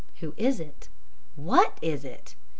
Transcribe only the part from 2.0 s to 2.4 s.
it?